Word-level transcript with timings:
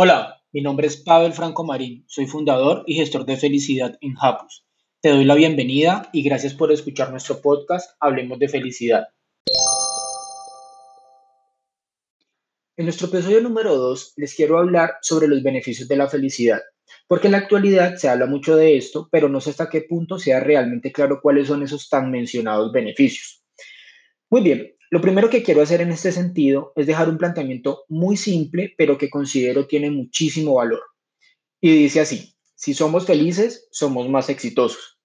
Hola, 0.00 0.40
mi 0.52 0.60
nombre 0.60 0.86
es 0.86 0.96
Pavel 0.96 1.32
Franco 1.32 1.64
Marín, 1.64 2.04
soy 2.06 2.28
fundador 2.28 2.84
y 2.86 2.94
gestor 2.94 3.26
de 3.26 3.36
felicidad 3.36 3.98
en 4.00 4.14
Japus. 4.14 4.64
Te 5.00 5.08
doy 5.08 5.24
la 5.24 5.34
bienvenida 5.34 6.08
y 6.12 6.22
gracias 6.22 6.54
por 6.54 6.70
escuchar 6.70 7.10
nuestro 7.10 7.40
podcast 7.42 7.96
Hablemos 7.98 8.38
de 8.38 8.48
Felicidad. 8.48 9.08
En 12.76 12.84
nuestro 12.84 13.08
episodio 13.08 13.40
número 13.40 13.74
2 13.74 14.12
les 14.18 14.36
quiero 14.36 14.60
hablar 14.60 14.98
sobre 15.02 15.26
los 15.26 15.42
beneficios 15.42 15.88
de 15.88 15.96
la 15.96 16.06
felicidad, 16.06 16.60
porque 17.08 17.26
en 17.26 17.32
la 17.32 17.38
actualidad 17.38 17.96
se 17.96 18.08
habla 18.08 18.26
mucho 18.26 18.54
de 18.54 18.76
esto, 18.76 19.08
pero 19.10 19.28
no 19.28 19.40
sé 19.40 19.50
hasta 19.50 19.68
qué 19.68 19.80
punto 19.80 20.20
sea 20.20 20.38
realmente 20.38 20.92
claro 20.92 21.18
cuáles 21.20 21.48
son 21.48 21.64
esos 21.64 21.88
tan 21.88 22.12
mencionados 22.12 22.70
beneficios. 22.70 23.42
Muy 24.30 24.42
bien, 24.42 24.76
lo 24.90 25.00
primero 25.00 25.28
que 25.28 25.42
quiero 25.42 25.62
hacer 25.62 25.80
en 25.80 25.90
este 25.90 26.12
sentido 26.12 26.72
es 26.76 26.86
dejar 26.86 27.08
un 27.08 27.18
planteamiento 27.18 27.84
muy 27.88 28.16
simple, 28.16 28.74
pero 28.78 28.96
que 28.96 29.10
considero 29.10 29.66
tiene 29.66 29.90
muchísimo 29.90 30.54
valor. 30.54 30.80
Y 31.60 31.72
dice 31.72 32.00
así, 32.00 32.34
si 32.54 32.72
somos 32.74 33.06
felices, 33.06 33.68
somos 33.70 34.08
más 34.08 34.30
exitosos. 34.30 34.98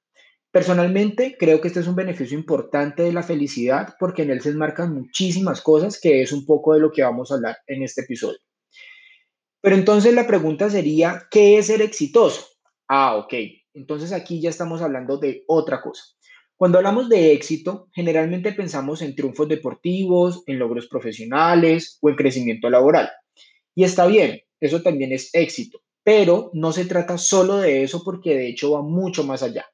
Personalmente, 0.52 1.36
creo 1.38 1.60
que 1.60 1.68
este 1.68 1.80
es 1.80 1.88
un 1.88 1.96
beneficio 1.96 2.38
importante 2.38 3.04
de 3.04 3.12
la 3.12 3.24
felicidad 3.24 3.96
porque 4.00 4.22
en 4.22 4.30
él 4.30 4.42
se 4.42 4.50
enmarcan 4.50 4.94
muchísimas 4.94 5.62
cosas 5.62 6.00
que 6.00 6.22
es 6.22 6.32
un 6.32 6.46
poco 6.46 6.74
de 6.74 6.80
lo 6.80 6.92
que 6.92 7.04
vamos 7.04 7.32
a 7.32 7.36
hablar 7.36 7.58
en 7.68 7.84
este 7.84 8.02
episodio. 8.02 8.40
Pero 9.62 9.76
entonces 9.76 10.14
la 10.14 10.28
pregunta 10.28 10.70
sería, 10.70 11.24
¿qué 11.32 11.58
es 11.58 11.68
ser 11.68 11.82
exitoso? 11.82 12.46
Ah, 12.88 13.16
ok. 13.18 13.34
Entonces 13.74 14.14
aquí 14.14 14.42
ya 14.42 14.50
estamos 14.50 14.82
hablando 14.82 15.18
de 15.18 15.44
otra 15.48 15.82
cosa. 15.82 16.04
Cuando 16.64 16.78
hablamos 16.78 17.10
de 17.10 17.34
éxito, 17.34 17.90
generalmente 17.92 18.54
pensamos 18.54 19.02
en 19.02 19.16
triunfos 19.16 19.50
deportivos, 19.50 20.44
en 20.48 20.60
logros 20.60 20.88
profesionales 20.88 21.98
o 22.00 22.08
en 22.08 22.16
crecimiento 22.16 22.70
laboral. 22.70 23.10
Y 23.76 23.84
está 23.84 24.08
bien, 24.08 24.40
eso 24.62 24.82
también 24.82 25.12
es 25.12 25.30
éxito, 25.34 25.82
pero 26.04 26.52
no 26.54 26.72
se 26.72 26.86
trata 26.86 27.18
solo 27.18 27.58
de 27.58 27.84
eso 27.84 28.02
porque 28.06 28.38
de 28.38 28.48
hecho 28.48 28.72
va 28.72 28.82
mucho 28.82 29.26
más 29.26 29.44
allá. 29.44 29.66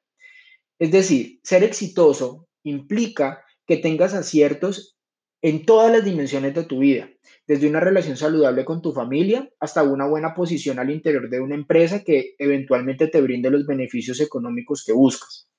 Es 0.80 0.90
decir, 0.90 1.38
ser 1.44 1.62
exitoso 1.62 2.48
implica 2.64 3.44
que 3.68 3.76
tengas 3.76 4.12
aciertos 4.12 4.98
en 5.42 5.64
todas 5.64 5.92
las 5.92 6.04
dimensiones 6.04 6.56
de 6.56 6.64
tu 6.64 6.80
vida, 6.80 7.08
desde 7.46 7.68
una 7.68 7.78
relación 7.78 8.16
saludable 8.16 8.64
con 8.64 8.82
tu 8.82 8.92
familia 8.92 9.48
hasta 9.60 9.84
una 9.84 10.08
buena 10.08 10.34
posición 10.34 10.80
al 10.80 10.90
interior 10.90 11.30
de 11.30 11.40
una 11.40 11.54
empresa 11.54 12.02
que 12.02 12.34
eventualmente 12.36 13.06
te 13.06 13.20
brinde 13.20 13.48
los 13.48 13.64
beneficios 13.64 14.18
económicos 14.18 14.82
que 14.84 14.92
buscas. 14.92 15.49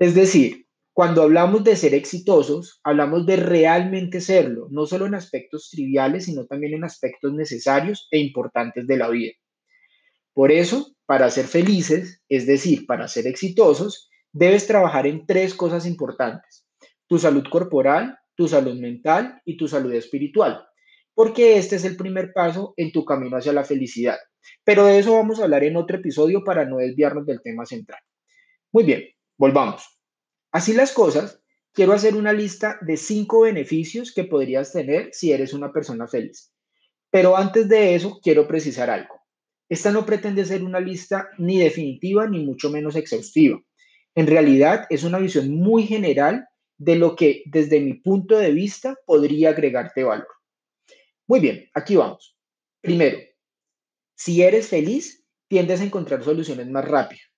Es 0.00 0.14
decir, 0.14 0.66
cuando 0.94 1.22
hablamos 1.22 1.62
de 1.62 1.76
ser 1.76 1.92
exitosos, 1.92 2.80
hablamos 2.82 3.26
de 3.26 3.36
realmente 3.36 4.22
serlo, 4.22 4.66
no 4.70 4.86
solo 4.86 5.04
en 5.04 5.14
aspectos 5.14 5.68
triviales, 5.70 6.24
sino 6.24 6.46
también 6.46 6.72
en 6.72 6.84
aspectos 6.84 7.34
necesarios 7.34 8.08
e 8.10 8.18
importantes 8.18 8.86
de 8.86 8.96
la 8.96 9.10
vida. 9.10 9.34
Por 10.32 10.52
eso, 10.52 10.96
para 11.04 11.30
ser 11.30 11.44
felices, 11.44 12.22
es 12.30 12.46
decir, 12.46 12.86
para 12.86 13.08
ser 13.08 13.26
exitosos, 13.26 14.08
debes 14.32 14.66
trabajar 14.66 15.06
en 15.06 15.26
tres 15.26 15.52
cosas 15.52 15.84
importantes. 15.84 16.66
Tu 17.06 17.18
salud 17.18 17.44
corporal, 17.50 18.16
tu 18.34 18.48
salud 18.48 18.80
mental 18.80 19.42
y 19.44 19.58
tu 19.58 19.68
salud 19.68 19.92
espiritual, 19.92 20.64
porque 21.14 21.58
este 21.58 21.76
es 21.76 21.84
el 21.84 21.96
primer 21.96 22.32
paso 22.32 22.72
en 22.78 22.90
tu 22.90 23.04
camino 23.04 23.36
hacia 23.36 23.52
la 23.52 23.64
felicidad. 23.64 24.16
Pero 24.64 24.86
de 24.86 24.98
eso 24.98 25.12
vamos 25.12 25.40
a 25.40 25.44
hablar 25.44 25.62
en 25.64 25.76
otro 25.76 25.98
episodio 25.98 26.42
para 26.42 26.64
no 26.64 26.78
desviarnos 26.78 27.26
del 27.26 27.42
tema 27.42 27.66
central. 27.66 28.00
Muy 28.72 28.84
bien, 28.84 29.02
Volvamos. 29.40 29.82
Así 30.52 30.74
las 30.74 30.92
cosas, 30.92 31.40
quiero 31.72 31.94
hacer 31.94 32.14
una 32.14 32.30
lista 32.30 32.78
de 32.82 32.98
cinco 32.98 33.40
beneficios 33.40 34.12
que 34.12 34.24
podrías 34.24 34.70
tener 34.70 35.14
si 35.14 35.32
eres 35.32 35.54
una 35.54 35.72
persona 35.72 36.06
feliz. 36.06 36.52
Pero 37.10 37.38
antes 37.38 37.66
de 37.66 37.94
eso, 37.94 38.20
quiero 38.22 38.46
precisar 38.46 38.90
algo. 38.90 39.18
Esta 39.66 39.92
no 39.92 40.04
pretende 40.04 40.44
ser 40.44 40.62
una 40.62 40.78
lista 40.78 41.30
ni 41.38 41.58
definitiva 41.58 42.26
ni 42.26 42.44
mucho 42.44 42.68
menos 42.68 42.96
exhaustiva. 42.96 43.58
En 44.14 44.26
realidad 44.26 44.86
es 44.90 45.04
una 45.04 45.18
visión 45.18 45.48
muy 45.48 45.84
general 45.84 46.46
de 46.76 46.96
lo 46.96 47.16
que 47.16 47.42
desde 47.46 47.80
mi 47.80 47.94
punto 47.94 48.36
de 48.36 48.50
vista 48.50 48.94
podría 49.06 49.50
agregarte 49.50 50.04
valor. 50.04 50.28
Muy 51.26 51.40
bien, 51.40 51.66
aquí 51.72 51.96
vamos. 51.96 52.36
Primero, 52.82 53.16
si 54.14 54.42
eres 54.42 54.68
feliz, 54.68 55.24
tiendes 55.48 55.80
a 55.80 55.84
encontrar 55.84 56.22
soluciones 56.22 56.68
más 56.68 56.84
rápido. 56.84 57.29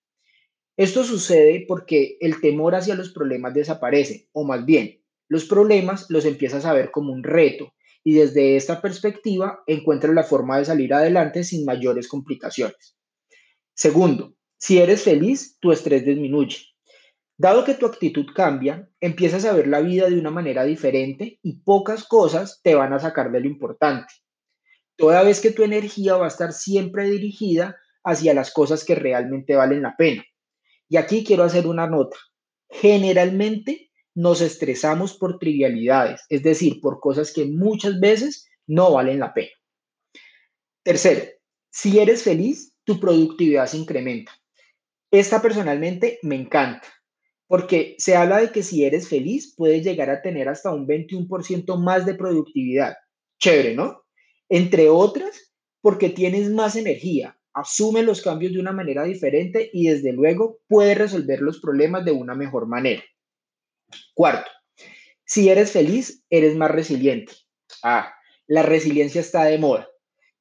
Esto 0.77 1.05
sucede 1.05 1.65
porque 1.69 2.17
el 2.21 2.41
temor 2.41 2.75
hacia 2.75 2.95
los 2.95 3.13
problemas 3.13 3.53
desaparece, 3.53 4.29
o 4.33 4.45
más 4.45 4.65
bien, 4.65 5.03
los 5.29 5.45
problemas 5.45 6.07
los 6.09 6.25
empiezas 6.25 6.65
a 6.65 6.73
ver 6.73 6.91
como 6.91 7.13
un 7.13 7.23
reto 7.23 7.73
y 8.05 8.15
desde 8.15 8.57
esta 8.57 8.81
perspectiva 8.81 9.63
encuentras 9.67 10.15
la 10.15 10.25
forma 10.25 10.59
de 10.59 10.65
salir 10.65 10.93
adelante 10.95 11.45
sin 11.45 11.65
mayores 11.65 12.09
complicaciones. 12.09 12.97
Segundo, 13.75 14.35
si 14.59 14.79
eres 14.79 15.03
feliz, 15.03 15.59
tu 15.61 15.73
estrés 15.73 16.05
disminuye. 16.05 16.59
Dado 17.37 17.65
que 17.65 17.75
tu 17.75 17.87
actitud 17.87 18.27
cambia, 18.35 18.89
empiezas 19.01 19.45
a 19.45 19.53
ver 19.53 19.67
la 19.67 19.81
vida 19.81 20.09
de 20.09 20.19
una 20.19 20.31
manera 20.31 20.65
diferente 20.65 21.39
y 21.43 21.61
pocas 21.63 22.05
cosas 22.05 22.61
te 22.63 22.75
van 22.75 22.93
a 22.93 22.99
sacar 22.99 23.33
de 23.33 23.41
lo 23.41 23.47
importante. 23.47 24.13
Toda 24.97 25.23
vez 25.23 25.41
que 25.41 25.51
tu 25.51 25.63
energía 25.63 26.17
va 26.17 26.27
a 26.27 26.29
estar 26.29 26.53
siempre 26.53 27.11
dirigida 27.11 27.77
hacia 28.05 28.35
las 28.35 28.53
cosas 28.53 28.85
que 28.85 28.95
realmente 28.95 29.57
valen 29.57 29.83
la 29.83 29.97
pena. 29.97 30.23
Y 30.93 30.99
aquí 30.99 31.25
quiero 31.25 31.45
hacer 31.45 31.67
una 31.67 31.87
nota. 31.87 32.19
Generalmente 32.69 33.91
nos 34.15 34.43
estresamos 34.43 35.15
por 35.17 35.39
trivialidades, 35.39 36.21
es 36.29 36.43
decir, 36.43 36.83
por 36.83 37.01
cosas 37.01 37.33
que 37.33 37.47
muchas 37.47 37.99
veces 37.99 38.47
no 38.67 38.93
valen 38.93 39.21
la 39.21 39.33
pena. 39.33 39.53
Tercero, 40.83 41.25
si 41.71 41.99
eres 41.99 42.23
feliz, 42.23 42.75
tu 42.85 43.01
productividad 43.01 43.69
se 43.69 43.79
incrementa. 43.79 44.33
Esta 45.11 45.41
personalmente 45.41 46.19
me 46.21 46.35
encanta, 46.35 46.87
porque 47.47 47.95
se 47.97 48.15
habla 48.15 48.43
de 48.43 48.53
que 48.53 48.63
si 48.63 48.85
eres 48.85 49.09
feliz 49.09 49.55
puedes 49.57 49.83
llegar 49.83 50.11
a 50.11 50.21
tener 50.21 50.51
hasta 50.51 50.75
un 50.75 50.87
21% 50.87 51.79
más 51.79 52.05
de 52.05 52.17
productividad. 52.17 52.97
Chévere, 53.39 53.75
¿no? 53.75 54.03
Entre 54.51 54.91
otras, 54.91 55.55
porque 55.81 56.11
tienes 56.11 56.51
más 56.51 56.77
energía, 56.77 57.39
asume 57.55 58.03
los 58.03 58.23
cambios 58.23 58.53
de 58.53 58.61
una 58.61 58.73
manera 58.73 59.05
diferente 59.05 59.71
y 59.73 59.89
desde 59.89 60.13
luego 60.13 60.61
puede 60.69 60.95
resolver 60.95 61.41
los 61.41 61.61
problemas 61.61 62.05
de 62.05 62.13
una 62.13 62.35
mejor 62.35 62.67
manera. 62.67 63.03
Cuarto, 64.15 64.51
si 65.25 65.49
eres 65.49 65.71
feliz, 65.71 66.23
eres 66.31 66.57
más 66.57 66.71
resiliente. 66.71 67.33
Ah, 67.83 68.13
la 68.47 68.63
resiliencia 68.63 69.21
está 69.21 69.45
de 69.45 69.59
moda. 69.59 69.89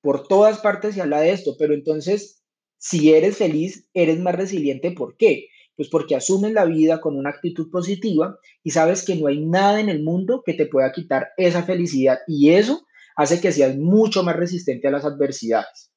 Por 0.01 0.27
todas 0.27 0.59
partes 0.59 0.95
se 0.95 1.01
habla 1.01 1.21
de 1.21 1.31
esto, 1.31 1.55
pero 1.57 1.73
entonces, 1.73 2.43
si 2.77 3.13
eres 3.13 3.37
feliz, 3.37 3.87
eres 3.93 4.19
más 4.19 4.35
resiliente. 4.35 4.91
¿Por 4.91 5.15
qué? 5.15 5.47
Pues 5.75 5.89
porque 5.89 6.15
asumes 6.15 6.53
la 6.53 6.65
vida 6.65 6.99
con 6.99 7.17
una 7.17 7.29
actitud 7.29 7.69
positiva 7.71 8.37
y 8.63 8.71
sabes 8.71 9.05
que 9.05 9.15
no 9.15 9.27
hay 9.27 9.45
nada 9.45 9.79
en 9.79 9.89
el 9.89 10.03
mundo 10.03 10.43
que 10.45 10.53
te 10.53 10.65
pueda 10.65 10.91
quitar 10.91 11.29
esa 11.37 11.63
felicidad 11.63 12.19
y 12.27 12.51
eso 12.51 12.85
hace 13.15 13.39
que 13.39 13.51
seas 13.51 13.77
mucho 13.77 14.23
más 14.23 14.35
resistente 14.35 14.87
a 14.87 14.91
las 14.91 15.05
adversidades. 15.05 15.90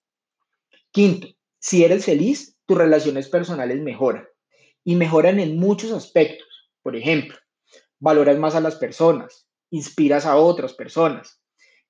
Quinto, 0.95 1.27
si 1.59 1.83
eres 1.83 2.05
feliz, 2.05 2.57
tus 2.67 2.79
relaciones 2.79 3.29
personales 3.29 3.83
mejoran 3.83 4.29
y 4.85 4.95
mejoran 4.95 5.41
en 5.41 5.59
muchos 5.59 5.91
aspectos. 5.91 6.47
Por 6.85 6.95
ejemplo, 6.95 7.37
valoras 7.99 8.39
más 8.39 8.55
a 8.55 8.61
las 8.61 8.77
personas, 8.77 9.49
inspiras 9.71 10.25
a 10.25 10.37
otras 10.37 10.73
personas, 10.73 11.43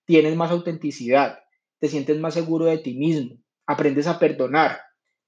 tienes 0.06 0.34
más 0.36 0.50
autenticidad, 0.50 1.38
te 1.80 1.88
sientes 1.88 2.18
más 2.18 2.32
seguro 2.32 2.64
de 2.64 2.78
ti 2.78 2.94
mismo, 2.94 3.36
aprendes 3.66 4.06
a 4.06 4.18
perdonar. 4.18 4.80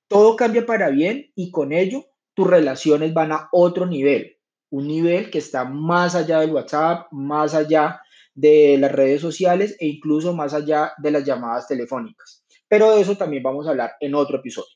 Todo 0.09 0.37
cambia 0.37 0.65
para 0.65 0.89
bien 0.89 1.31
y 1.35 1.51
con 1.51 1.75
ello 1.75 2.07
tus 2.33 2.47
relaciones 2.47 3.13
van 3.13 3.33
a 3.33 3.51
otro 3.53 3.85
nivel, 3.85 4.39
un 4.71 4.89
nivel 4.89 5.29
que 5.29 5.37
está 5.37 5.67
más 5.67 6.15
allá 6.15 6.41
del 6.41 6.53
WhatsApp, 6.53 7.09
más 7.13 7.53
allá 7.53 8.01
de 8.35 8.79
las 8.79 8.93
redes 8.93 9.21
sociales 9.21 9.77
e 9.81 9.87
incluso 9.87 10.35
más 10.35 10.55
allá 10.55 10.95
de 10.97 11.11
las 11.11 11.25
llamadas 11.25 11.69
telefónicas. 11.69 12.46
Pero 12.69 12.95
de 12.95 13.03
eso 13.03 13.17
también 13.17 13.43
vamos 13.43 13.67
a 13.67 13.71
hablar 13.71 13.93
en 14.01 14.15
otro 14.15 14.39
episodio. 14.39 14.71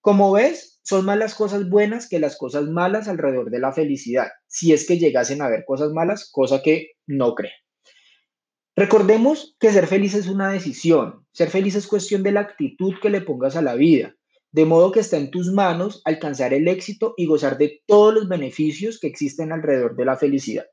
Como 0.00 0.32
ves, 0.32 0.80
son 0.82 1.04
más 1.04 1.18
las 1.18 1.34
cosas 1.34 1.68
buenas 1.68 2.08
que 2.08 2.20
las 2.20 2.36
cosas 2.36 2.64
malas 2.64 3.08
alrededor 3.08 3.50
de 3.50 3.58
la 3.58 3.72
felicidad, 3.72 4.28
si 4.46 4.72
es 4.72 4.86
que 4.86 4.98
llegasen 4.98 5.42
a 5.42 5.46
haber 5.46 5.64
cosas 5.66 5.92
malas, 5.92 6.30
cosa 6.30 6.62
que 6.62 6.92
no 7.06 7.34
creo. 7.34 7.52
Recordemos 8.76 9.56
que 9.60 9.72
ser 9.72 9.86
feliz 9.86 10.14
es 10.14 10.26
una 10.26 10.50
decisión, 10.50 11.26
ser 11.32 11.50
feliz 11.50 11.74
es 11.74 11.86
cuestión 11.86 12.22
de 12.22 12.32
la 12.32 12.40
actitud 12.40 12.94
que 13.02 13.10
le 13.10 13.20
pongas 13.20 13.56
a 13.56 13.62
la 13.62 13.74
vida, 13.74 14.14
de 14.52 14.64
modo 14.64 14.90
que 14.90 15.00
está 15.00 15.16
en 15.18 15.30
tus 15.30 15.52
manos 15.52 16.00
alcanzar 16.04 16.54
el 16.54 16.66
éxito 16.66 17.14
y 17.16 17.26
gozar 17.26 17.58
de 17.58 17.82
todos 17.86 18.14
los 18.14 18.28
beneficios 18.28 18.98
que 18.98 19.06
existen 19.06 19.52
alrededor 19.52 19.96
de 19.96 20.04
la 20.04 20.16
felicidad. 20.16 20.66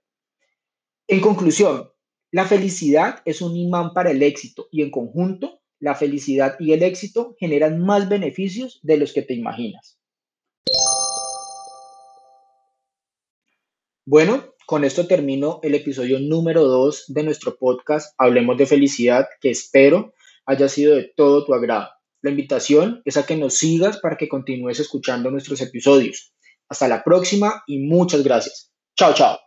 En 1.07 1.19
conclusión, 1.21 1.89
la 2.31 2.45
felicidad 2.45 3.21
es 3.25 3.41
un 3.41 3.56
imán 3.56 3.94
para 3.94 4.12
el 4.12 4.23
éxito 4.23 4.68
y 4.71 4.83
en 4.83 4.91
conjunto 4.91 5.62
la 5.79 5.95
felicidad 5.95 6.56
y 6.59 6.74
el 6.74 6.83
éxito 6.83 7.35
generan 7.39 7.79
más 7.79 8.09
beneficios 8.09 8.79
de 8.83 8.97
los 8.97 9.13
que 9.13 9.21
te 9.21 9.33
imaginas. 9.33 10.00
Bueno, 14.06 14.53
con 14.65 14.83
esto 14.83 15.06
termino 15.06 15.59
el 15.63 15.75
episodio 15.75 16.19
número 16.19 16.63
2 16.63 17.06
de 17.07 17.24
nuestro 17.24 17.57
podcast 17.57 18.13
Hablemos 18.18 18.57
de 18.57 18.65
Felicidad, 18.65 19.27
que 19.41 19.50
espero 19.50 20.13
haya 20.45 20.69
sido 20.69 20.95
de 20.95 21.12
todo 21.15 21.45
tu 21.45 21.53
agrado. 21.53 21.89
La 22.21 22.31
invitación 22.31 23.01
es 23.06 23.18
a 23.18 23.25
que 23.25 23.35
nos 23.35 23.56
sigas 23.56 24.00
para 24.00 24.18
que 24.18 24.27
continúes 24.27 24.80
escuchando 24.80 25.30
nuestros 25.30 25.62
episodios. 25.62 26.33
Hasta 26.69 26.88
la 26.88 27.03
próxima 27.03 27.63
y 27.68 27.80
muchas 27.80 28.23
gracias. 28.23 28.71
Chao, 28.95 29.13
chao. 29.13 29.38